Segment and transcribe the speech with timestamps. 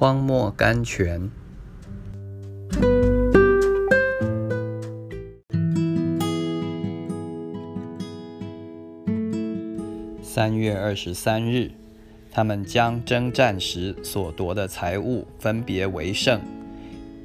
[0.00, 1.28] 荒漠甘泉。
[10.22, 11.72] 三月二十三日，
[12.30, 16.40] 他们将征战时所夺的财物分别为圣，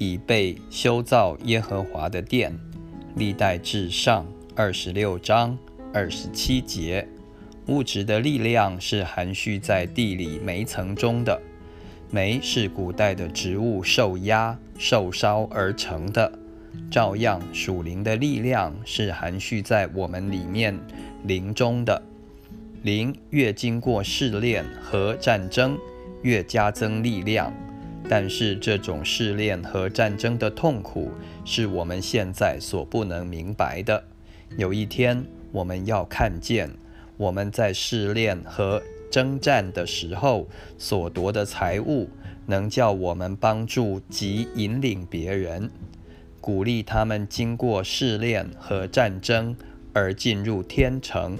[0.00, 2.58] 以备修造耶和华的殿。
[3.14, 5.56] 历代至上二十六章
[5.92, 7.06] 二十七节。
[7.68, 11.40] 物质的力量是含蓄在地里煤层中的，
[12.14, 16.30] 煤是古代的植物受压、受烧而成的。
[16.88, 20.78] 照样，属灵的力量是含蓄在我们里面
[21.24, 22.00] 灵中的。
[22.84, 25.76] 灵越经过试炼和战争，
[26.22, 27.52] 越加增力量。
[28.08, 31.10] 但是，这种试炼和战争的痛苦
[31.44, 34.04] 是我们现在所不能明白的。
[34.56, 36.70] 有一天，我们要看见。
[37.16, 38.80] 我们在试炼和
[39.14, 42.08] 征战的时候所夺的财物，
[42.46, 45.70] 能叫我们帮助及引领别人，
[46.40, 49.54] 鼓励他们经过试炼和战争
[49.92, 51.38] 而进入天城。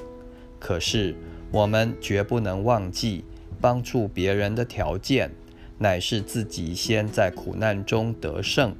[0.61, 1.17] 可是，
[1.51, 3.25] 我们绝不能忘记，
[3.61, 5.33] 帮助别人的条件，
[5.79, 8.73] 乃是自己先在苦难中得胜。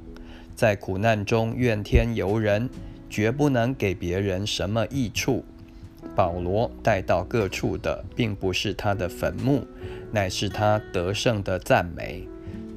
[0.55, 2.69] 在苦难中怨天尤人，
[3.09, 5.43] 绝不能给别人什么益处。
[6.15, 9.65] 保罗带到各处的，并不是他的坟墓，
[10.11, 12.27] 乃是他得胜的赞美。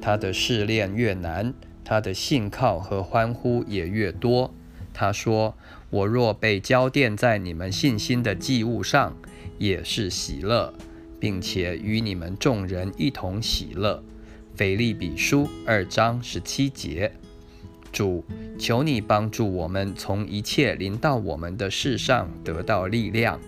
[0.01, 4.53] 他的试炼越难，他的信靠和欢呼也越多。
[4.93, 5.55] 他说
[5.91, 9.15] ：“我若被交奠在你们信心的祭物上，
[9.57, 10.73] 也是喜乐，
[11.19, 14.03] 并且与你们众人一同喜乐。”
[14.55, 17.13] 腓利比书二章十七节。
[17.91, 18.23] 主，
[18.57, 23.39] 求你帮助我们，从一切临到我们的事上得到力量，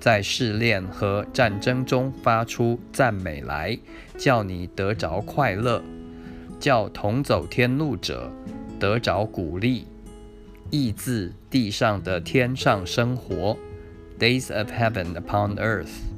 [0.00, 3.78] 在试炼和战争中发出赞美来，
[4.16, 5.82] 叫你得着快乐，
[6.60, 8.30] 叫同走天路者
[8.78, 9.86] 得着鼓励，
[10.70, 13.56] 意自地上的天上生活
[14.18, 16.17] ，Days of heaven upon earth。